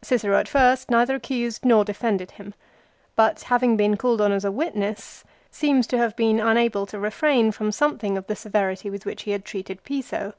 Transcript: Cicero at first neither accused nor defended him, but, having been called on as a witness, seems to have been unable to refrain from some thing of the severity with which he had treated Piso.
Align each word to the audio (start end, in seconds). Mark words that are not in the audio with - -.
Cicero 0.00 0.38
at 0.38 0.48
first 0.48 0.90
neither 0.90 1.14
accused 1.14 1.66
nor 1.66 1.84
defended 1.84 2.30
him, 2.30 2.54
but, 3.16 3.42
having 3.42 3.76
been 3.76 3.98
called 3.98 4.22
on 4.22 4.32
as 4.32 4.42
a 4.42 4.50
witness, 4.50 5.24
seems 5.50 5.86
to 5.88 5.98
have 5.98 6.16
been 6.16 6.40
unable 6.40 6.86
to 6.86 6.98
refrain 6.98 7.52
from 7.52 7.70
some 7.70 7.98
thing 7.98 8.16
of 8.16 8.26
the 8.26 8.34
severity 8.34 8.88
with 8.88 9.04
which 9.04 9.24
he 9.24 9.32
had 9.32 9.44
treated 9.44 9.84
Piso. 9.84 10.32